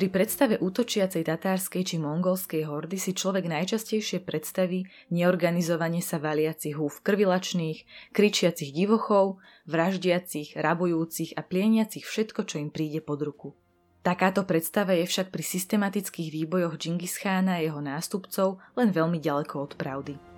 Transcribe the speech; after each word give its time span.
Pri 0.00 0.08
predstave 0.08 0.56
útočiacej 0.56 1.28
tatárskej 1.28 1.84
či 1.84 1.96
mongolskej 2.00 2.64
hordy 2.64 2.96
si 2.96 3.12
človek 3.12 3.44
najčastejšie 3.44 4.24
predstaví 4.24 4.88
neorganizovane 5.12 6.00
sa 6.00 6.16
valiacich 6.16 6.72
húf 6.72 7.04
krvilačných, 7.04 8.08
kričiacich 8.08 8.72
divochov, 8.72 9.44
vraždiacich, 9.68 10.56
rabujúcich 10.56 11.36
a 11.36 11.44
plieniacich 11.44 12.08
všetko, 12.08 12.48
čo 12.48 12.64
im 12.64 12.72
príde 12.72 13.04
pod 13.04 13.20
ruku. 13.20 13.52
Takáto 14.00 14.48
predstava 14.48 14.96
je 14.96 15.04
však 15.04 15.28
pri 15.28 15.44
systematických 15.44 16.32
výbojoch 16.32 16.80
Džingischána 16.80 17.60
a 17.60 17.62
jeho 17.68 17.84
nástupcov 17.84 18.56
len 18.80 18.96
veľmi 18.96 19.20
ďaleko 19.20 19.68
od 19.68 19.76
pravdy. 19.76 20.29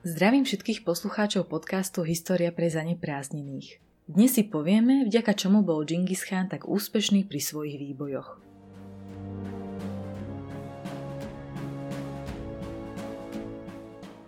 Zdravím 0.00 0.48
všetkých 0.48 0.88
poslucháčov 0.88 1.52
podcastu 1.52 2.00
História 2.08 2.48
pre 2.56 2.72
zaneprázdnených. 2.72 3.84
Dnes 4.08 4.32
si 4.32 4.48
povieme, 4.48 5.04
vďaka 5.04 5.36
čomu 5.36 5.60
bol 5.60 5.84
Džingis 5.84 6.24
Khan 6.24 6.48
tak 6.48 6.64
úspešný 6.64 7.28
pri 7.28 7.36
svojich 7.36 7.76
výbojoch. 7.76 8.40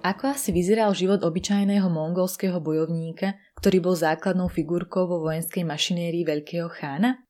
Ako 0.05 0.37
asi 0.37 0.53
vyzeral 0.53 0.93
život 0.93 1.25
obyčajného 1.25 1.89
mongolského 1.89 2.61
bojovníka, 2.61 3.41
ktorý 3.57 3.81
bol 3.81 3.97
základnou 3.97 4.53
figurkou 4.53 5.09
vo 5.09 5.25
vojenskej 5.25 5.65
mašinérii 5.65 6.29
veľkého 6.29 6.69
chána? 6.69 7.25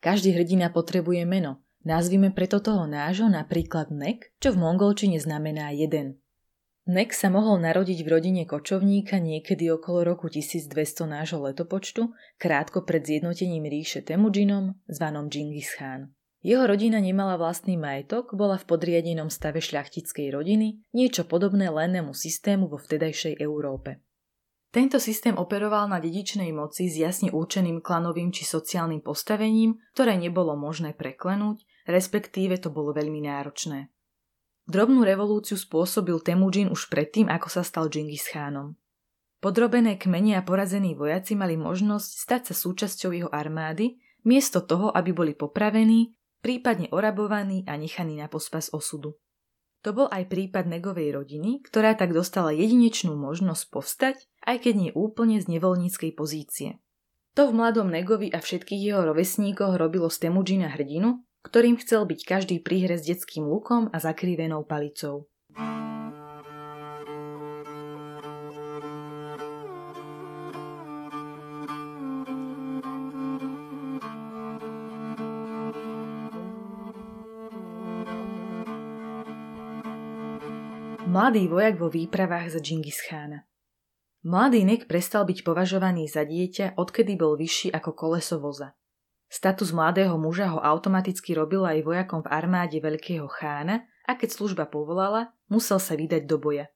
Každý 0.00 0.32
hrdina 0.32 0.72
potrebuje 0.72 1.28
meno. 1.28 1.60
Nazvime 1.84 2.32
preto 2.32 2.64
toho 2.64 2.88
nášho 2.88 3.28
napríklad 3.28 3.92
Nek, 3.92 4.32
čo 4.40 4.56
v 4.56 4.64
mongolčine 4.64 5.20
znamená 5.20 5.68
jeden– 5.76 6.16
Nek 6.84 7.16
sa 7.16 7.32
mohol 7.32 7.64
narodiť 7.64 8.04
v 8.04 8.08
rodine 8.12 8.42
kočovníka 8.44 9.16
niekedy 9.16 9.72
okolo 9.72 10.04
roku 10.04 10.28
1200 10.28 11.08
nášho 11.08 11.40
letopočtu, 11.40 12.12
krátko 12.36 12.84
pred 12.84 13.00
zjednotením 13.00 13.64
ríše 13.64 14.04
Temudžinom, 14.04 14.76
zvanom 14.84 15.32
Džingis 15.32 15.80
Khan. 15.80 16.12
Jeho 16.44 16.68
rodina 16.68 17.00
nemala 17.00 17.40
vlastný 17.40 17.80
majetok, 17.80 18.36
bola 18.36 18.60
v 18.60 18.68
podriadenom 18.68 19.32
stave 19.32 19.64
šľachtickej 19.64 20.28
rodiny, 20.28 20.84
niečo 20.92 21.24
podobné 21.24 21.72
lennému 21.72 22.12
systému 22.12 22.68
vo 22.68 22.76
vtedajšej 22.76 23.40
Európe. 23.40 24.04
Tento 24.68 25.00
systém 25.00 25.40
operoval 25.40 25.88
na 25.88 25.96
dedičnej 26.04 26.52
moci 26.52 26.92
s 26.92 27.00
jasne 27.00 27.32
určeným 27.32 27.80
klanovým 27.80 28.28
či 28.28 28.44
sociálnym 28.44 29.00
postavením, 29.00 29.80
ktoré 29.96 30.20
nebolo 30.20 30.52
možné 30.52 30.92
preklenúť, 30.92 31.64
respektíve 31.88 32.60
to 32.60 32.68
bolo 32.68 32.92
veľmi 32.92 33.24
náročné. 33.24 33.93
Drobnú 34.64 35.04
revolúciu 35.04 35.60
spôsobil 35.60 36.16
Temujin 36.24 36.72
už 36.72 36.88
predtým, 36.88 37.28
ako 37.28 37.52
sa 37.52 37.60
stal 37.60 37.92
Džingis 37.92 38.32
Chánom. 38.32 38.80
Podrobené 39.44 40.00
kmene 40.00 40.40
a 40.40 40.42
porazení 40.42 40.96
vojaci 40.96 41.36
mali 41.36 41.60
možnosť 41.60 42.10
stať 42.16 42.42
sa 42.48 42.54
súčasťou 42.56 43.10
jeho 43.12 43.28
armády, 43.28 44.00
miesto 44.24 44.64
toho, 44.64 44.88
aby 44.88 45.12
boli 45.12 45.36
popravení, 45.36 46.16
prípadne 46.40 46.88
orabovaní 46.96 47.68
a 47.68 47.76
nechaní 47.76 48.16
na 48.16 48.32
pospas 48.32 48.72
osudu. 48.72 49.20
To 49.84 49.92
bol 49.92 50.08
aj 50.08 50.32
prípad 50.32 50.64
Negovej 50.64 51.12
rodiny, 51.12 51.60
ktorá 51.60 51.92
tak 51.92 52.16
dostala 52.16 52.56
jedinečnú 52.56 53.12
možnosť 53.20 53.64
povstať, 53.68 54.16
aj 54.48 54.64
keď 54.64 54.74
nie 54.80 54.90
úplne 54.96 55.44
z 55.44 55.52
nevoľníckej 55.52 56.16
pozície. 56.16 56.80
To 57.36 57.52
v 57.52 57.52
mladom 57.52 57.92
Negovi 57.92 58.32
a 58.32 58.40
všetkých 58.40 58.80
jeho 58.80 59.04
rovesníkoch 59.12 59.76
robilo 59.76 60.08
z 60.08 60.24
Temujina 60.24 60.72
hrdinu, 60.72 61.20
ktorým 61.44 61.76
chcel 61.76 62.08
byť 62.08 62.20
každý 62.24 62.56
príhre 62.64 62.96
s 62.96 63.04
detským 63.04 63.44
lukom 63.44 63.92
a 63.92 64.00
zakrivenou 64.00 64.64
palicou. 64.64 65.28
Mladý 81.14 81.46
vojak 81.46 81.78
vo 81.78 81.86
výpravách 81.86 82.58
za 82.58 82.58
Džingis 82.58 82.98
Chána. 83.06 83.46
Mladý 84.26 84.66
Nek 84.66 84.90
prestal 84.90 85.22
byť 85.22 85.46
považovaný 85.46 86.10
za 86.10 86.26
dieťa, 86.26 86.74
odkedy 86.74 87.14
bol 87.14 87.38
vyšší 87.38 87.70
ako 87.70 87.94
koleso 87.94 88.42
voza. 88.42 88.74
Status 89.34 89.74
mladého 89.74 90.14
muža 90.14 90.46
ho 90.54 90.62
automaticky 90.62 91.34
robil 91.34 91.66
aj 91.66 91.82
vojakom 91.82 92.22
v 92.22 92.30
armáde 92.30 92.78
veľkého 92.78 93.26
chána 93.26 93.82
a 94.06 94.14
keď 94.14 94.30
služba 94.30 94.70
povolala, 94.70 95.34
musel 95.50 95.82
sa 95.82 95.98
vydať 95.98 96.22
do 96.30 96.38
boja. 96.38 96.70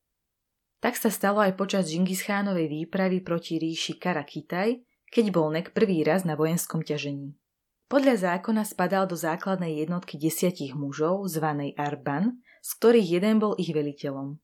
Tak 0.82 0.98
sa 0.98 1.06
stalo 1.06 1.38
aj 1.38 1.54
počas 1.54 1.86
Džingischánovej 1.86 2.66
výpravy 2.66 3.22
proti 3.22 3.62
ríši 3.62 4.02
Karakitaj, 4.02 4.74
keď 5.06 5.24
bol 5.30 5.54
Nek 5.54 5.70
prvý 5.70 6.02
raz 6.02 6.26
na 6.26 6.34
vojenskom 6.34 6.82
ťažení. 6.82 7.38
Podľa 7.86 8.42
zákona 8.42 8.66
spadal 8.66 9.06
do 9.06 9.14
základnej 9.14 9.78
jednotky 9.78 10.18
desiatich 10.18 10.74
mužov, 10.74 11.30
zvanej 11.30 11.78
Arban, 11.78 12.42
z 12.58 12.70
ktorých 12.74 13.22
jeden 13.22 13.38
bol 13.38 13.54
ich 13.54 13.70
veliteľom. 13.70 14.34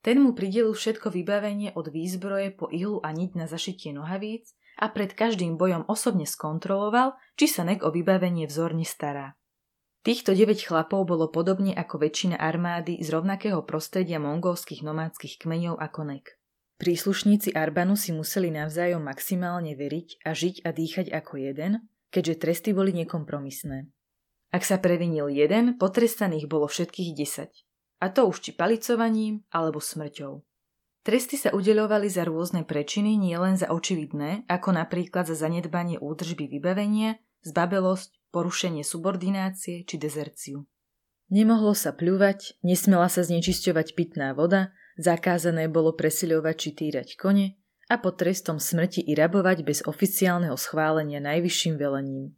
Ten 0.00 0.16
mu 0.16 0.32
pridelil 0.32 0.72
všetko 0.72 1.12
vybavenie 1.12 1.76
od 1.76 1.92
výzbroje 1.92 2.56
po 2.56 2.72
ihlu 2.72 3.04
a 3.04 3.12
niť 3.12 3.36
na 3.36 3.44
zašitie 3.44 3.92
nohavíc 3.92 4.56
a 4.80 4.88
pred 4.88 5.12
každým 5.12 5.60
bojom 5.60 5.84
osobne 5.86 6.24
skontroloval, 6.24 7.20
či 7.36 7.46
sa 7.46 7.62
Nek 7.68 7.84
o 7.84 7.92
vybavenie 7.92 8.48
vzorne 8.48 8.88
stará. 8.88 9.36
Týchto 10.00 10.32
9 10.32 10.64
chlapov 10.64 11.04
bolo 11.04 11.28
podobne 11.28 11.76
ako 11.76 12.00
väčšina 12.00 12.40
armády 12.40 12.96
z 13.04 13.12
rovnakého 13.12 13.60
prostredia 13.68 14.16
mongolských 14.16 14.80
nomádskych 14.80 15.36
kmeňov 15.44 15.76
ako 15.76 16.00
Nek. 16.08 16.40
Príslušníci 16.80 17.52
Arbanu 17.52 17.92
si 17.92 18.08
museli 18.16 18.48
navzájom 18.48 19.04
maximálne 19.04 19.76
veriť 19.76 20.24
a 20.24 20.32
žiť 20.32 20.64
a 20.64 20.72
dýchať 20.72 21.06
ako 21.12 21.36
jeden, 21.36 21.84
keďže 22.08 22.40
tresty 22.40 22.72
boli 22.72 22.96
nekompromisné. 22.96 23.92
Ak 24.48 24.64
sa 24.64 24.80
previnil 24.80 25.28
jeden, 25.28 25.76
potrestaných 25.76 26.48
bolo 26.48 26.64
všetkých 26.64 27.12
10. 27.12 27.52
A 28.00 28.06
to 28.08 28.24
už 28.24 28.40
či 28.40 28.56
palicovaním 28.56 29.44
alebo 29.52 29.76
smrťou. 29.76 30.40
Tresty 31.00 31.40
sa 31.40 31.56
udeľovali 31.56 32.12
za 32.12 32.28
rôzne 32.28 32.68
prečiny, 32.68 33.16
nielen 33.16 33.56
za 33.56 33.72
očividné, 33.72 34.44
ako 34.52 34.76
napríklad 34.76 35.24
za 35.24 35.32
zanedbanie 35.32 35.96
údržby 35.96 36.44
vybavenia, 36.60 37.16
zbabelosť, 37.40 38.20
porušenie 38.28 38.84
subordinácie 38.84 39.88
či 39.88 39.96
dezerciu. 39.96 40.68
Nemohlo 41.32 41.72
sa 41.72 41.96
pľúvať, 41.96 42.60
nesmela 42.60 43.08
sa 43.08 43.24
znečisťovať 43.24 43.96
pitná 43.96 44.36
voda, 44.36 44.76
zakázané 45.00 45.72
bolo 45.72 45.96
presiľovať 45.96 46.56
či 46.58 46.70
týrať 46.76 47.08
kone 47.16 47.56
a 47.88 47.94
pod 47.96 48.20
trestom 48.20 48.60
smrti 48.60 49.00
i 49.00 49.16
rabovať 49.16 49.64
bez 49.64 49.80
oficiálneho 49.86 50.54
schválenia 50.58 51.22
najvyšším 51.22 51.74
velením. 51.80 52.34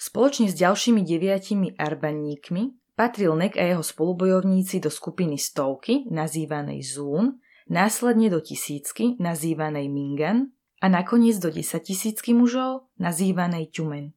Spoločne 0.00 0.50
s 0.50 0.58
ďalšími 0.58 1.04
deviatimi 1.04 1.78
arbaníkmi 1.78 2.96
patril 2.96 3.36
Nek 3.38 3.54
a 3.58 3.64
jeho 3.74 3.84
spolubojovníci 3.84 4.82
do 4.82 4.90
skupiny 4.90 5.38
stovky, 5.38 6.10
nazývanej 6.10 6.82
Zún, 6.82 7.41
následne 7.70 8.32
do 8.32 8.40
tisícky, 8.42 9.20
nazývanej 9.20 9.90
Mingan, 9.92 10.50
a 10.82 10.90
nakoniec 10.90 11.38
do 11.38 11.54
desaťtisícky 11.54 12.34
mužov, 12.34 12.90
nazývanej 12.98 13.70
Ťumen. 13.70 14.10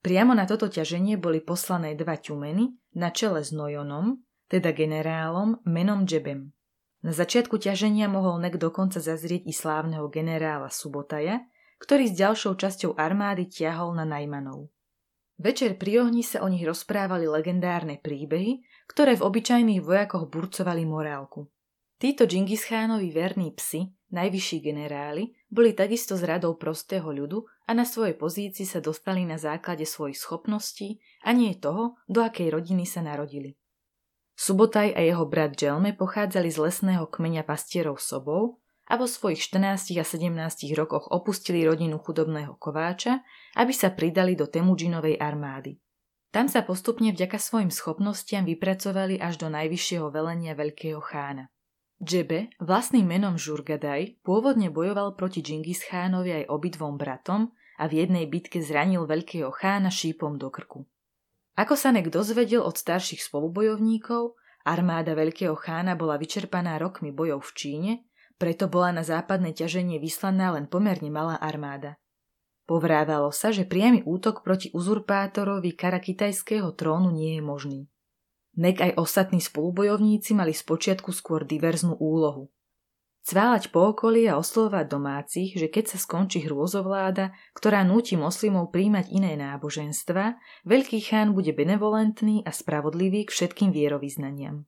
Priamo 0.00 0.32
na 0.32 0.48
toto 0.48 0.72
ťaženie 0.72 1.20
boli 1.20 1.44
poslané 1.44 1.92
dva 1.92 2.16
ťumeny 2.16 2.72
na 2.96 3.12
čele 3.12 3.44
s 3.44 3.52
Nojonom, 3.52 4.24
teda 4.48 4.72
generálom 4.72 5.60
menom 5.68 6.08
Džebem. 6.08 6.56
Na 7.04 7.12
začiatku 7.12 7.60
ťaženia 7.60 8.08
mohol 8.08 8.40
Nek 8.40 8.56
dokonca 8.56 9.04
zazrieť 9.04 9.44
i 9.44 9.52
slávneho 9.52 10.08
generála 10.08 10.72
Subotaja, 10.72 11.44
ktorý 11.78 12.08
s 12.08 12.16
ďalšou 12.16 12.56
časťou 12.56 12.96
armády 12.96 13.46
tiahol 13.46 13.92
na 13.94 14.08
Najmanov. 14.08 14.72
Večer 15.38 15.78
pri 15.78 16.02
ohni 16.02 16.26
sa 16.26 16.42
o 16.42 16.50
nich 16.50 16.66
rozprávali 16.66 17.30
legendárne 17.30 18.02
príbehy, 18.02 18.66
ktoré 18.90 19.14
v 19.14 19.22
obyčajných 19.28 19.84
vojakoch 19.84 20.26
burcovali 20.26 20.82
morálku. 20.82 21.46
Títo 21.98 22.30
Džingischánovi 22.30 23.10
verní 23.10 23.50
psi, 23.50 23.90
najvyšší 24.14 24.60
generáli, 24.60 25.34
boli 25.50 25.74
takisto 25.74 26.14
z 26.14 26.30
radou 26.30 26.54
prostého 26.54 27.10
ľudu 27.10 27.42
a 27.66 27.74
na 27.74 27.82
svojej 27.82 28.14
pozícii 28.14 28.62
sa 28.62 28.78
dostali 28.78 29.26
na 29.26 29.34
základe 29.34 29.82
svojich 29.82 30.14
schopností 30.14 31.02
a 31.26 31.34
nie 31.34 31.58
toho, 31.58 31.98
do 32.06 32.22
akej 32.22 32.54
rodiny 32.54 32.86
sa 32.86 33.02
narodili. 33.02 33.58
Subotaj 34.38 34.94
a 34.94 35.02
jeho 35.02 35.26
brat 35.26 35.58
Dželme 35.58 35.90
pochádzali 35.98 36.46
z 36.46 36.70
lesného 36.70 37.10
kmeňa 37.10 37.42
pastierov 37.42 37.98
sobou 37.98 38.62
a 38.86 38.94
vo 38.94 39.10
svojich 39.10 39.42
14 39.50 39.98
a 39.98 40.06
17 40.06 40.78
rokoch 40.78 41.10
opustili 41.10 41.66
rodinu 41.66 41.98
chudobného 41.98 42.54
kováča, 42.62 43.26
aby 43.58 43.74
sa 43.74 43.90
pridali 43.90 44.38
do 44.38 44.46
Temudžinovej 44.46 45.18
armády. 45.18 45.82
Tam 46.30 46.46
sa 46.46 46.62
postupne 46.62 47.10
vďaka 47.10 47.42
svojim 47.42 47.74
schopnostiam 47.74 48.46
vypracovali 48.46 49.18
až 49.18 49.42
do 49.42 49.50
najvyššieho 49.50 50.06
velenia 50.14 50.54
veľkého 50.54 51.02
chána. 51.02 51.50
Džebe, 51.98 52.54
vlastným 52.62 53.06
menom 53.10 53.34
Žurgadaj, 53.34 54.22
pôvodne 54.22 54.70
bojoval 54.70 55.18
proti 55.18 55.42
Džingis 55.42 55.82
Chánovi 55.90 56.42
aj 56.42 56.50
obidvom 56.50 56.94
bratom 56.94 57.50
a 57.78 57.90
v 57.90 58.06
jednej 58.06 58.30
bitke 58.30 58.62
zranil 58.62 59.02
veľkého 59.04 59.50
chána 59.50 59.90
šípom 59.90 60.38
do 60.38 60.48
krku. 60.48 60.86
Ako 61.58 61.74
sa 61.74 61.90
Nek 61.90 62.06
dozvedel 62.14 62.62
od 62.62 62.78
starších 62.78 63.18
spolubojovníkov, 63.18 64.38
armáda 64.62 65.18
veľkého 65.18 65.58
chána 65.58 65.98
bola 65.98 66.14
vyčerpaná 66.22 66.78
rokmi 66.78 67.10
bojov 67.10 67.42
v 67.42 67.52
Číne, 67.58 67.92
Preto 68.38 68.70
bola 68.70 68.94
na 68.94 69.02
západné 69.02 69.50
ťaženie 69.50 69.98
vyslaná 69.98 70.54
len 70.54 70.70
pomerne 70.70 71.10
malá 71.10 71.34
armáda. 71.42 71.98
Povrávalo 72.70 73.34
sa, 73.34 73.50
že 73.50 73.66
priamy 73.66 74.06
útok 74.06 74.46
proti 74.46 74.70
uzurpátorovi 74.70 75.74
karakitajského 75.74 76.70
trónu 76.78 77.10
nie 77.10 77.34
je 77.36 77.42
možný. 77.42 77.80
Nek 78.58 78.82
aj 78.82 78.92
ostatní 78.98 79.38
spolubojovníci 79.38 80.34
mali 80.34 80.50
spočiatku 80.50 81.14
skôr 81.14 81.46
diverznú 81.46 81.94
úlohu. 81.94 82.50
Cváľať 83.22 83.70
po 83.70 83.92
okolí 83.92 84.24
a 84.24 84.40
oslovať 84.40 84.88
domácich, 84.88 85.54
že 85.54 85.68
keď 85.68 85.94
sa 85.94 85.98
skončí 86.00 86.42
hrôzovláda, 86.48 87.36
ktorá 87.54 87.84
núti 87.84 88.18
moslimov 88.18 88.72
príjmať 88.72 89.12
iné 89.14 89.36
náboženstva, 89.36 90.40
veľký 90.64 90.98
chán 91.04 91.36
bude 91.36 91.52
benevolentný 91.52 92.42
a 92.42 92.50
spravodlivý 92.50 93.28
k 93.28 93.34
všetkým 93.36 93.70
vierovýznaniam. 93.70 94.64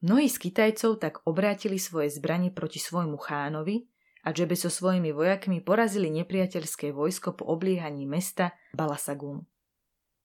Mnohí 0.00 0.32
z 0.32 0.36
Kitajcov 0.40 1.04
tak 1.04 1.20
obrátili 1.28 1.76
svoje 1.76 2.08
zbranie 2.08 2.48
proti 2.48 2.80
svojmu 2.80 3.20
chánovi 3.20 3.86
a 4.24 4.32
Džebe 4.32 4.56
so 4.56 4.72
svojimi 4.72 5.12
vojakmi 5.12 5.60
porazili 5.60 6.08
nepriateľské 6.08 6.96
vojsko 6.96 7.36
po 7.36 7.44
obliehaní 7.44 8.08
mesta 8.08 8.56
Balasagun. 8.72 9.44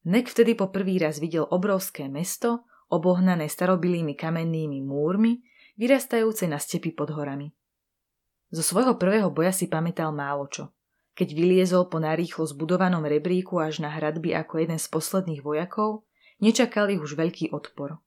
Nek 0.06 0.30
vtedy 0.30 0.54
po 0.54 0.70
prvý 0.70 1.02
raz 1.02 1.18
videl 1.18 1.50
obrovské 1.50 2.06
mesto, 2.06 2.62
obohnané 2.94 3.50
starobilými 3.50 4.14
kamennými 4.14 4.86
múrmi, 4.86 5.42
vyrastajúce 5.82 6.46
na 6.46 6.62
stepy 6.62 6.94
pod 6.94 7.10
horami. 7.10 7.50
Zo 8.54 8.62
svojho 8.62 9.02
prvého 9.02 9.34
boja 9.34 9.50
si 9.50 9.66
pamätal 9.66 10.14
málo 10.14 10.46
čo. 10.46 10.70
Keď 11.18 11.30
vyliezol 11.32 11.90
po 11.90 11.98
narýchlo 11.98 12.46
zbudovanom 12.46 13.02
rebríku 13.08 13.58
až 13.58 13.82
na 13.82 13.90
hradby 13.90 14.36
ako 14.38 14.62
jeden 14.62 14.78
z 14.78 14.88
posledných 14.94 15.42
vojakov, 15.42 16.06
nečakal 16.38 16.92
ich 16.94 17.02
už 17.02 17.18
veľký 17.18 17.56
odpor. 17.56 17.98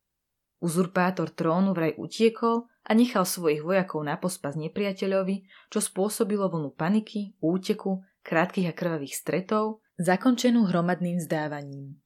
Uzurpátor 0.62 1.34
trónu 1.34 1.74
vraj 1.74 1.98
utiekol 1.98 2.70
a 2.86 2.90
nechal 2.94 3.26
svojich 3.26 3.62
vojakov 3.64 4.06
na 4.06 4.14
pospas 4.18 4.54
nepriateľovi, 4.54 5.46
čo 5.70 5.78
spôsobilo 5.82 6.46
vlnu 6.46 6.74
paniky, 6.74 7.34
úteku, 7.42 8.06
krátkych 8.22 8.70
a 8.70 8.74
krvavých 8.76 9.14
stretov, 9.14 9.82
zakončenú 9.98 10.70
hromadným 10.70 11.18
zdávaním. 11.18 11.98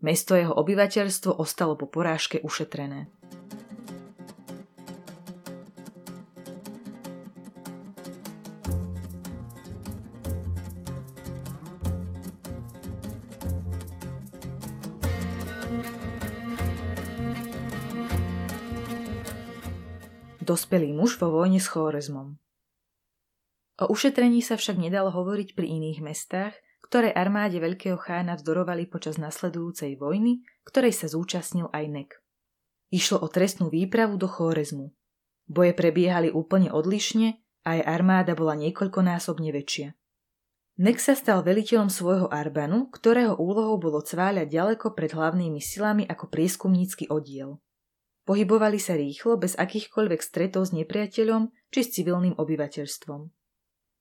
Mesto 0.00 0.38
jeho 0.38 0.54
obyvateľstvo 0.54 1.36
ostalo 1.36 1.76
po 1.76 1.90
porážke 1.90 2.40
ušetrené. 2.40 3.10
dospelý 20.50 20.90
muž 20.90 21.14
vo 21.22 21.30
vojne 21.30 21.62
s 21.62 21.70
Chórezmom. 21.70 22.34
O 23.78 23.84
ušetrení 23.86 24.42
sa 24.42 24.58
však 24.58 24.82
nedalo 24.82 25.14
hovoriť 25.14 25.54
pri 25.54 25.78
iných 25.78 26.02
mestách, 26.02 26.58
ktoré 26.90 27.14
armáde 27.14 27.62
veľkého 27.62 27.94
chána 28.02 28.34
vzdorovali 28.34 28.90
počas 28.90 29.14
nasledujúcej 29.14 29.94
vojny, 29.94 30.42
ktorej 30.66 30.90
sa 30.90 31.06
zúčastnil 31.06 31.70
aj 31.70 31.84
Nek. 31.86 32.10
Išlo 32.90 33.22
o 33.22 33.30
trestnú 33.30 33.70
výpravu 33.70 34.18
do 34.18 34.26
Chórezmu. 34.26 34.90
Boje 35.46 35.70
prebiehali 35.70 36.34
úplne 36.34 36.74
odlišne 36.74 37.38
a 37.62 37.78
aj 37.78 37.80
armáda 37.86 38.34
bola 38.34 38.58
niekoľkonásobne 38.58 39.54
väčšia. 39.54 39.94
Nek 40.82 40.98
sa 40.98 41.14
stal 41.14 41.46
veliteľom 41.46 41.94
svojho 41.94 42.26
Arbanu, 42.26 42.90
ktorého 42.90 43.38
úlohou 43.38 43.78
bolo 43.78 44.02
cváľať 44.02 44.50
ďaleko 44.50 44.90
pred 44.98 45.14
hlavnými 45.14 45.62
silami 45.62 46.02
ako 46.10 46.26
prieskumnícky 46.26 47.06
oddiel. 47.06 47.62
Pohybovali 48.26 48.82
sa 48.82 48.98
rýchlo, 48.98 49.38
bez 49.38 49.54
akýchkoľvek 49.54 50.20
stretov 50.26 50.66
s 50.66 50.74
nepriateľom 50.74 51.54
či 51.70 51.80
s 51.86 51.94
civilným 51.94 52.34
obyvateľstvom. 52.34 53.30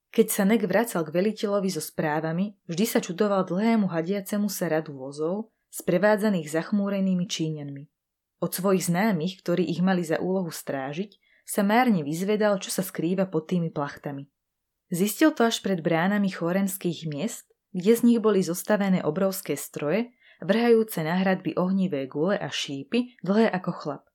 Keď 0.10 0.28
sa 0.34 0.42
Nek 0.42 0.66
vracal 0.66 1.06
k 1.06 1.14
veliteľovi 1.14 1.70
so 1.70 1.82
správami, 1.82 2.58
vždy 2.66 2.86
sa 2.90 2.98
čudoval 2.98 3.46
dlhému 3.46 3.86
hadiacemu 3.94 4.50
sa 4.50 4.66
radu 4.66 4.98
vozov, 4.98 5.54
sprevádzaných 5.70 6.50
zachmúrenými 6.50 7.30
Číňanmi. 7.30 7.86
Od 8.42 8.50
svojich 8.50 8.90
známych, 8.90 9.46
ktorí 9.46 9.70
ich 9.70 9.86
mali 9.86 10.02
za 10.02 10.18
úlohu 10.18 10.50
strážiť, 10.50 11.14
sa 11.46 11.62
márne 11.62 12.02
vyzvedal, 12.02 12.58
čo 12.58 12.74
sa 12.74 12.82
skrýva 12.82 13.30
pod 13.30 13.46
tými 13.50 13.70
plachtami. 13.70 14.26
Zistil 14.90 15.30
to 15.30 15.46
až 15.46 15.62
pred 15.62 15.86
bránami 15.86 16.34
chorenských 16.34 17.06
miest, 17.06 17.46
kde 17.70 17.94
z 17.94 18.02
nich 18.02 18.20
boli 18.22 18.42
zostavené 18.42 19.06
obrovské 19.06 19.54
stroje, 19.54 20.10
vrhajúce 20.42 21.06
na 21.06 21.22
hradby 21.22 21.54
ohnivé 21.54 22.10
gule 22.10 22.34
a 22.34 22.50
šípy, 22.50 23.22
dlhé 23.22 23.54
ako 23.54 23.72
chlap. 23.78 24.09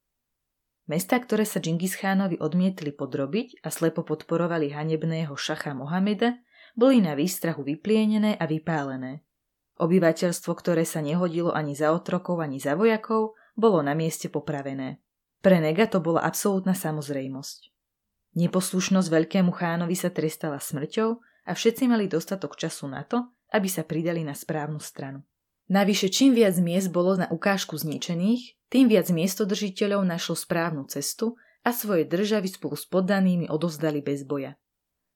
Mesta, 0.84 1.16
ktoré 1.16 1.48
sa 1.48 1.64
Džingis-chánovi 1.64 2.36
odmietli 2.44 2.92
podrobiť 2.92 3.64
a 3.64 3.72
slepo 3.72 4.04
podporovali 4.04 4.68
hanebného 4.68 5.32
šacha 5.32 5.72
Mohameda, 5.72 6.36
boli 6.76 7.00
na 7.00 7.16
výstrahu 7.16 7.64
vyplienené 7.64 8.36
a 8.36 8.44
vypálené. 8.44 9.24
Obyvateľstvo, 9.80 10.52
ktoré 10.52 10.84
sa 10.84 11.00
nehodilo 11.00 11.56
ani 11.56 11.72
za 11.72 11.90
otrokov, 11.90 12.44
ani 12.44 12.60
za 12.60 12.76
vojakov, 12.76 13.32
bolo 13.56 13.80
na 13.80 13.96
mieste 13.96 14.28
popravené. 14.28 15.00
Pre 15.40 15.56
Nega 15.56 15.88
to 15.88 16.04
bola 16.04 16.20
absolútna 16.20 16.76
samozrejmosť. 16.76 17.72
Neposlušnosť 18.34 19.08
veľkému 19.08 19.52
chánovi 19.56 19.96
sa 19.96 20.12
trestala 20.12 20.60
smrťou 20.60 21.10
a 21.48 21.52
všetci 21.54 21.88
mali 21.88 22.10
dostatok 22.10 22.60
času 22.60 22.90
na 22.92 23.06
to, 23.06 23.24
aby 23.54 23.70
sa 23.70 23.86
pridali 23.86 24.20
na 24.20 24.34
správnu 24.34 24.82
stranu. 24.82 25.22
Navyše 25.64 26.12
čím 26.12 26.36
viac 26.36 26.60
miest 26.60 26.92
bolo 26.92 27.16
na 27.16 27.24
ukážku 27.32 27.80
zničených, 27.80 28.68
tým 28.68 28.90
viac 28.92 29.08
miestodržiteľov 29.08 30.04
našlo 30.04 30.36
správnu 30.36 30.84
cestu 30.92 31.40
a 31.64 31.72
svoje 31.72 32.04
državy 32.04 32.52
spolu 32.52 32.76
s 32.76 32.84
poddanými 32.84 33.48
odovzdali 33.48 34.04
bez 34.04 34.28
boja. 34.28 34.60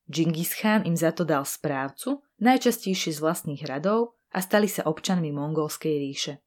Džingis 0.08 0.56
Khan 0.56 0.88
im 0.88 0.96
za 0.96 1.12
to 1.12 1.28
dal 1.28 1.44
správcu, 1.44 2.24
najčastejšie 2.40 3.12
z 3.12 3.20
vlastných 3.20 3.60
radov 3.68 4.16
a 4.32 4.40
stali 4.40 4.64
sa 4.64 4.88
občanmi 4.88 5.28
mongolskej 5.28 5.94
ríše. 6.00 6.40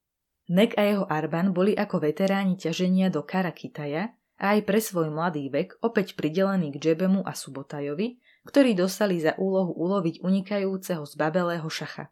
Nek 0.50 0.74
a 0.74 0.82
jeho 0.82 1.06
Arban 1.06 1.54
boli 1.54 1.70
ako 1.78 2.02
veteráni 2.02 2.58
ťaženia 2.58 3.06
do 3.06 3.22
Karakitaja 3.22 4.10
a 4.42 4.58
aj 4.58 4.66
pre 4.66 4.82
svoj 4.82 5.14
mladý 5.14 5.46
vek 5.46 5.78
opäť 5.78 6.18
pridelení 6.18 6.74
k 6.74 6.82
Džebemu 6.82 7.22
a 7.22 7.30
Subotajovi, 7.30 8.18
ktorí 8.42 8.74
dostali 8.74 9.22
za 9.22 9.38
úlohu 9.38 9.70
uloviť 9.70 10.26
unikajúceho 10.26 11.06
zbabelého 11.06 11.70
šacha. 11.70 12.10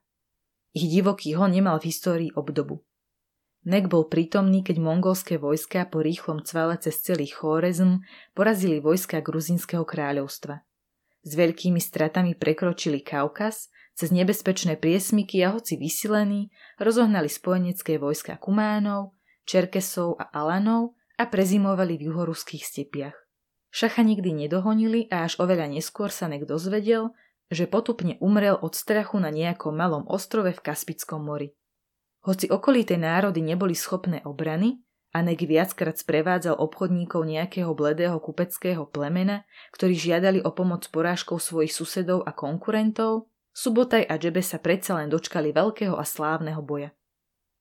Ich 0.70 0.86
divoký 0.86 1.34
hon 1.34 1.50
nemal 1.50 1.82
v 1.82 1.90
histórii 1.90 2.30
obdobu. 2.34 2.82
Nek 3.66 3.92
bol 3.92 4.08
prítomný, 4.08 4.64
keď 4.64 4.80
mongolské 4.80 5.36
vojska 5.36 5.84
po 5.84 6.00
rýchlom 6.00 6.40
cvale 6.40 6.80
cez 6.80 6.96
celý 7.04 7.28
Chorezm 7.28 8.00
porazili 8.32 8.80
vojska 8.80 9.20
gruzinského 9.20 9.84
kráľovstva. 9.84 10.64
S 11.20 11.32
veľkými 11.36 11.76
stratami 11.76 12.32
prekročili 12.40 13.04
Kaukaz, 13.04 13.68
cez 13.92 14.08
nebezpečné 14.08 14.80
priesmyky 14.80 15.44
a 15.44 15.52
hoci 15.52 15.76
vysilení, 15.76 16.48
rozohnali 16.80 17.28
spojenecké 17.28 18.00
vojska 18.00 18.40
Kumánov, 18.40 19.12
Čerkesov 19.44 20.16
a 20.16 20.32
Alanov 20.32 20.96
a 21.20 21.28
prezimovali 21.28 22.00
v 22.00 22.08
juhoruských 22.08 22.64
stepiach. 22.64 23.16
Šacha 23.68 24.00
nikdy 24.00 24.32
nedohonili 24.32 25.12
a 25.12 25.28
až 25.28 25.36
oveľa 25.36 25.68
neskôr 25.68 26.08
sa 26.08 26.32
Nek 26.32 26.48
dozvedel, 26.48 27.12
že 27.50 27.66
potupne 27.66 28.16
umrel 28.22 28.56
od 28.56 28.72
strachu 28.72 29.18
na 29.18 29.34
nejakom 29.34 29.74
malom 29.74 30.06
ostrove 30.06 30.54
v 30.54 30.64
Kaspickom 30.64 31.26
mori. 31.26 31.52
Hoci 32.22 32.46
okolité 32.48 32.96
národy 32.96 33.42
neboli 33.42 33.74
schopné 33.74 34.22
obrany, 34.24 34.80
Anek 35.10 35.42
viackrát 35.42 35.98
sprevádzal 35.98 36.54
obchodníkov 36.54 37.26
nejakého 37.26 37.74
bledého 37.74 38.14
kupeckého 38.22 38.86
plemena, 38.86 39.42
ktorí 39.74 39.98
žiadali 39.98 40.38
o 40.46 40.54
pomoc 40.54 40.86
porážkou 40.86 41.34
svojich 41.42 41.74
susedov 41.74 42.22
a 42.22 42.30
konkurentov, 42.30 43.26
Subotaj 43.50 44.06
a 44.06 44.14
Džebe 44.14 44.38
sa 44.38 44.62
predsa 44.62 44.94
len 45.02 45.10
dočkali 45.10 45.50
veľkého 45.50 45.98
a 45.98 46.06
slávneho 46.06 46.62
boja. 46.62 46.94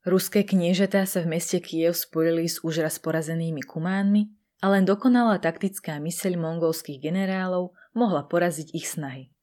Ruské 0.06 0.46
kniežatá 0.46 1.04
sa 1.10 1.26
v 1.26 1.34
meste 1.34 1.58
Kiev 1.58 1.98
spojili 1.98 2.46
s 2.46 2.62
už 2.62 2.86
raz 2.86 3.02
porazenými 3.02 3.66
kumánmi 3.66 4.30
a 4.62 4.70
len 4.70 4.86
dokonalá 4.86 5.42
taktická 5.42 5.98
myseľ 5.98 6.38
mongolských 6.38 7.02
generálov 7.02 7.74
mohla 7.98 8.22
poraziť 8.30 8.78
ich 8.78 8.86
snahy. 8.86 9.34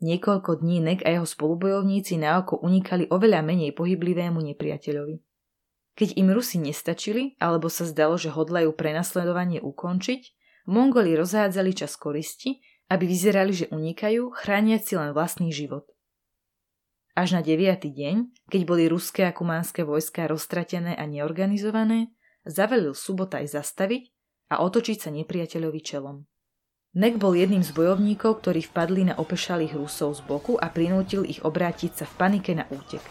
Niekoľko 0.00 0.64
dní 0.64 0.80
Nek 0.80 1.04
a 1.04 1.12
jeho 1.12 1.28
spolubojovníci 1.28 2.16
na 2.16 2.40
oko 2.40 2.56
unikali 2.56 3.04
oveľa 3.12 3.44
menej 3.44 3.76
pohyblivému 3.76 4.40
nepriateľovi. 4.40 5.20
Keď 5.92 6.16
im 6.16 6.28
Rusi 6.32 6.56
nestačili, 6.56 7.36
alebo 7.36 7.68
sa 7.68 7.84
zdalo, 7.84 8.16
že 8.16 8.32
hodlajú 8.32 8.72
prenasledovanie 8.72 9.60
ukončiť, 9.60 10.40
Mongoli 10.70 11.18
rozhádzali 11.18 11.72
čas 11.76 11.98
koristi, 12.00 12.62
aby 12.88 13.04
vyzerali, 13.04 13.52
že 13.52 13.66
unikajú, 13.68 14.32
chrániac 14.32 14.86
si 14.86 14.94
len 14.94 15.10
vlastný 15.12 15.50
život. 15.50 15.88
Až 17.18 17.36
na 17.36 17.42
deviatý 17.42 17.90
deň, 17.90 18.48
keď 18.48 18.62
boli 18.64 18.86
ruské 18.86 19.26
a 19.26 19.34
kumánske 19.34 19.82
vojska 19.82 20.30
roztratené 20.30 20.94
a 20.94 21.04
neorganizované, 21.10 22.14
zavelil 22.46 22.94
Subotaj 22.94 23.50
zastaviť 23.50 24.14
a 24.54 24.62
otočiť 24.62 24.96
sa 24.96 25.10
nepriateľovi 25.10 25.80
čelom. 25.82 26.29
Nek 26.90 27.22
bol 27.22 27.38
jedným 27.38 27.62
z 27.62 27.70
bojovníkov, 27.70 28.42
ktorí 28.42 28.66
vpadli 28.66 29.10
na 29.10 29.14
opešalých 29.14 29.78
Rusov 29.78 30.18
z 30.18 30.26
boku 30.26 30.58
a 30.58 30.66
prinútil 30.66 31.22
ich 31.22 31.38
obrátiť 31.42 32.02
sa 32.02 32.04
v 32.08 32.14
panike 32.18 32.52
na 32.54 32.66
útek. 32.66 33.02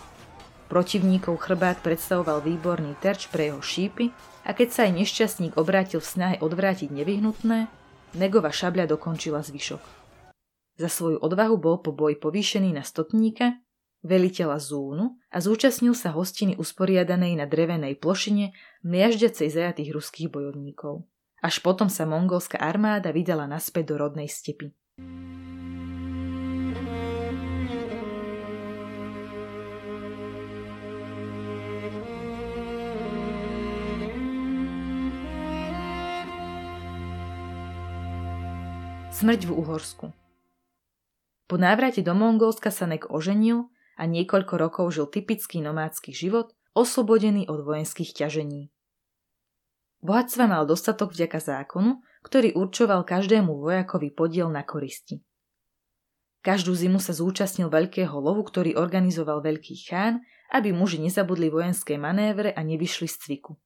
Protivníkov 0.67 1.39
chrbát 1.39 1.79
predstavoval 1.79 2.43
výborný 2.43 3.00
terč 3.00 3.31
pre 3.31 3.50
jeho 3.50 3.63
šípy 3.63 4.12
a 4.43 4.51
keď 4.51 4.67
sa 4.69 4.81
aj 4.86 4.91
nešťastník 5.00 5.53
obrátil 5.55 6.03
v 6.03 6.12
snahe 6.12 6.36
odvrátiť 6.43 6.91
nevyhnutné, 6.91 7.79
Negova 8.17 8.50
šabľa 8.50 8.89
dokončila 8.89 9.45
zvyšok. 9.45 9.83
Za 10.81 10.89
svoju 10.89 11.21
odvahu 11.21 11.62
bol 11.62 11.77
po 11.77 11.93
boji 11.93 12.17
povýšený 12.17 12.74
na 12.74 12.81
stotníka, 12.81 13.62
veliteľa 14.01 14.57
Zúnu 14.57 15.21
a 15.29 15.38
zúčastnil 15.38 15.93
sa 15.93 16.15
hostiny 16.15 16.57
usporiadanej 16.57 17.38
na 17.38 17.45
drevenej 17.45 18.01
plošine 18.01 18.55
mliažďacej 18.81 19.48
zajatých 19.51 19.89
ruských 19.93 20.27
bojovníkov. 20.33 21.05
Až 21.39 21.63
potom 21.63 21.88
sa 21.88 22.03
mongolská 22.03 22.60
armáda 22.60 23.15
vydala 23.15 23.48
naspäť 23.48 23.96
do 23.96 23.96
rodnej 24.03 24.27
stepy. 24.27 24.75
Smrť 39.19 39.51
v 39.51 39.51
Uhorsku 39.51 40.15
Po 41.43 41.55
návrate 41.60 42.00
do 42.00 42.15
Mongolska 42.15 42.72
sa 42.72 42.88
Nek 42.88 43.12
oženil 43.12 43.67
a 44.00 44.08
niekoľko 44.08 44.55
rokov 44.55 44.96
žil 44.96 45.12
typický 45.12 45.60
nomádsky 45.60 46.15
život, 46.15 46.55
oslobodený 46.72 47.51
od 47.51 47.67
vojenských 47.67 48.15
ťažení. 48.15 48.72
Bohatstva 50.00 50.48
mal 50.48 50.63
dostatok 50.63 51.12
vďaka 51.12 51.39
zákonu, 51.44 52.00
ktorý 52.24 52.56
určoval 52.56 53.03
každému 53.03 53.51
vojakovi 53.60 54.15
podiel 54.15 54.48
na 54.48 54.63
koristi. 54.63 55.20
Každú 56.39 56.72
zimu 56.72 57.03
sa 57.03 57.12
zúčastnil 57.12 57.68
veľkého 57.68 58.15
lovu, 58.15 58.48
ktorý 58.48 58.79
organizoval 58.79 59.44
veľký 59.44 59.75
chán, 59.84 60.24
aby 60.56 60.72
muži 60.72 61.03
nezabudli 61.03 61.51
vojenské 61.51 62.00
manévre 62.00 62.56
a 62.56 62.63
nevyšli 62.63 63.08
z 63.12 63.15
cviku. 63.20 63.60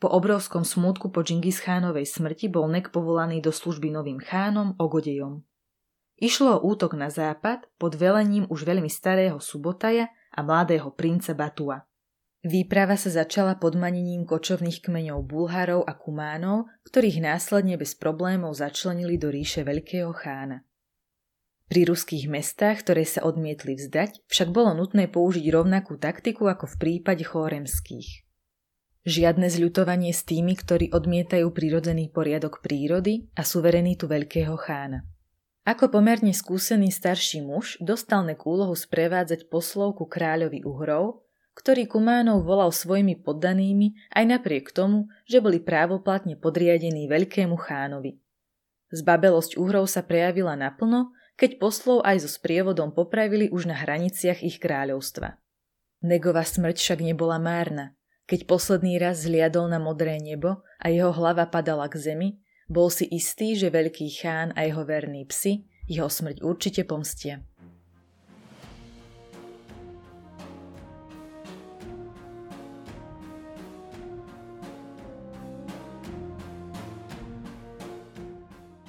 Po 0.00 0.08
obrovskom 0.10 0.64
smútku 0.64 1.12
po 1.12 1.22
Džingis 1.22 1.60
chánovej 1.60 2.08
smrti 2.08 2.48
bol 2.50 2.66
Nek 2.66 2.90
povolaný 2.90 3.38
do 3.38 3.52
služby 3.52 3.92
novým 3.92 4.18
chánom 4.18 4.74
Ogodejom. 4.80 5.44
Išlo 6.20 6.58
o 6.58 6.62
útok 6.74 6.98
na 6.98 7.12
západ 7.12 7.68
pod 7.78 7.96
velením 7.96 8.48
už 8.50 8.66
veľmi 8.66 8.88
starého 8.88 9.38
Subotaja 9.38 10.08
a 10.32 10.40
mladého 10.40 10.90
princa 10.92 11.36
Batua. 11.36 11.89
Výprava 12.40 12.96
sa 12.96 13.12
začala 13.12 13.60
podmanením 13.60 14.24
kočovných 14.24 14.80
kmeňov 14.80 15.28
Bulharov 15.28 15.84
a 15.84 15.92
Kumánov, 15.92 16.72
ktorých 16.88 17.20
následne 17.20 17.76
bez 17.76 17.92
problémov 17.92 18.56
začlenili 18.56 19.20
do 19.20 19.28
ríše 19.28 19.60
Veľkého 19.60 20.08
chána. 20.16 20.64
Pri 21.68 21.84
ruských 21.84 22.32
mestách, 22.32 22.80
ktoré 22.82 23.04
sa 23.04 23.22
odmietli 23.28 23.76
vzdať, 23.76 24.24
však 24.26 24.48
bolo 24.56 24.72
nutné 24.72 25.06
použiť 25.12 25.46
rovnakú 25.52 26.00
taktiku 26.00 26.48
ako 26.48 26.66
v 26.66 26.76
prípade 26.80 27.22
chóremských. 27.28 28.24
Žiadne 29.04 29.46
zľutovanie 29.46 30.10
s 30.10 30.24
tými, 30.24 30.56
ktorí 30.56 30.90
odmietajú 30.96 31.46
prirodzený 31.52 32.08
poriadok 32.08 32.64
prírody 32.64 33.28
a 33.36 33.44
suverenitu 33.44 34.08
veľkého 34.08 34.56
chána. 34.56 35.04
Ako 35.68 35.92
pomerne 35.92 36.32
skúsený 36.32 36.88
starší 36.88 37.44
muž 37.44 37.76
dostal 37.84 38.24
nek 38.24 38.40
úlohu 38.48 38.72
sprevádzať 38.72 39.52
poslov 39.52 40.00
ku 40.00 40.08
kráľovi 40.08 40.64
Uhrov, 40.64 41.22
ktorý 41.60 41.84
Kumánov 41.84 42.48
volal 42.48 42.72
svojimi 42.72 43.20
poddanými 43.20 44.16
aj 44.16 44.24
napriek 44.24 44.72
tomu, 44.72 45.12
že 45.28 45.44
boli 45.44 45.60
právoplatne 45.60 46.40
podriadení 46.40 47.04
veľkému 47.04 47.60
chánovi. 47.60 48.16
Zbabelosť 48.90 49.60
Uhrov 49.60 49.84
sa 49.84 50.00
prejavila 50.00 50.56
naplno, 50.56 51.12
keď 51.36 51.60
poslov 51.60 52.00
aj 52.08 52.24
so 52.24 52.30
sprievodom 52.32 52.96
popravili 52.96 53.52
už 53.52 53.68
na 53.68 53.76
hraniciach 53.76 54.40
ich 54.40 54.56
kráľovstva. 54.56 55.36
Negova 56.00 56.42
smrť 56.42 56.80
však 56.80 57.04
nebola 57.04 57.36
márna– 57.36 57.92
keď 58.30 58.46
posledný 58.46 58.94
raz 59.02 59.26
zliadol 59.26 59.66
na 59.66 59.82
modré 59.82 60.22
nebo 60.22 60.62
a 60.78 60.86
jeho 60.86 61.10
hlava 61.10 61.50
padala 61.50 61.90
k 61.90 61.98
zemi, 61.98 62.38
bol 62.70 62.86
si 62.86 63.02
istý, 63.10 63.58
že 63.58 63.74
veľký 63.74 64.06
chán 64.06 64.54
a 64.54 64.70
jeho 64.70 64.86
verní 64.86 65.26
psi 65.26 65.66
jeho 65.90 66.06
smrť 66.06 66.46
určite 66.46 66.86
pomstia. 66.86 67.42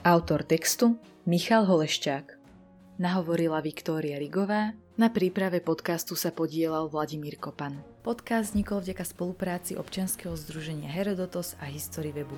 Autor 0.01 0.41
textu 0.41 0.98
Michal 1.29 1.70
Holešťák 1.70 2.25
Nahovorila 2.98 3.62
Viktória 3.62 4.17
Rigová, 4.17 4.74
na 4.98 5.13
príprave 5.13 5.62
podcastu 5.62 6.17
sa 6.17 6.34
podielal 6.34 6.89
Vladimír 6.89 7.38
Kopan. 7.38 7.77
Podcast 8.01 8.50
vznikol 8.50 8.81
vďaka 8.81 9.05
spolupráci 9.05 9.77
občianskeho 9.77 10.34
združenia 10.34 10.89
Herodotos 10.89 11.53
a 11.62 11.70
History 11.70 12.10
Webu. 12.10 12.34